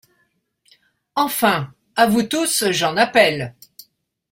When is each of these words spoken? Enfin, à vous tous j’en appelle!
Enfin, 1.13 1.75
à 1.95 2.07
vous 2.07 2.23
tous 2.23 2.71
j’en 2.71 2.97
appelle! 2.97 3.55